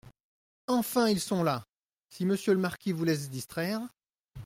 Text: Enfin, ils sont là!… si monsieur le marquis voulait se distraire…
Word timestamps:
Enfin, 0.65 1.09
ils 1.09 1.19
sont 1.21 1.43
là!… 1.43 1.63
si 2.09 2.25
monsieur 2.25 2.53
le 2.53 2.59
marquis 2.59 2.91
voulait 2.91 3.17
se 3.17 3.29
distraire… 3.29 3.81